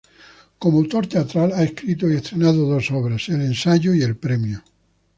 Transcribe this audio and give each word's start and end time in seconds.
Como 0.61 0.79
autor 0.81 1.05
teatral 1.05 1.51
ha 1.53 1.61
escrito 1.61 2.09
y 2.09 2.15
estrenado 2.15 2.65
dos 2.67 2.89
obras: 2.89 3.29
El 3.29 3.41
Ensayo 3.43 3.93
y 3.93 4.01
El 4.01 4.17
premio. 4.17 4.63